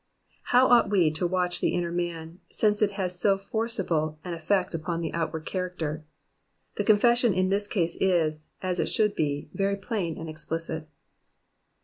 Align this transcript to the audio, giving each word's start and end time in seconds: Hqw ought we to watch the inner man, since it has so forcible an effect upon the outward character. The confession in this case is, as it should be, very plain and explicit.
Hqw 0.49 0.63
ought 0.67 0.89
we 0.89 1.11
to 1.11 1.27
watch 1.27 1.61
the 1.61 1.75
inner 1.75 1.91
man, 1.91 2.39
since 2.51 2.81
it 2.81 2.89
has 2.97 3.19
so 3.19 3.37
forcible 3.37 4.17
an 4.23 4.33
effect 4.33 4.73
upon 4.73 4.99
the 4.99 5.13
outward 5.13 5.45
character. 5.45 6.03
The 6.77 6.83
confession 6.83 7.35
in 7.35 7.49
this 7.49 7.67
case 7.67 7.95
is, 7.97 8.47
as 8.63 8.79
it 8.79 8.89
should 8.89 9.13
be, 9.13 9.51
very 9.53 9.75
plain 9.75 10.17
and 10.17 10.27
explicit. 10.27 10.87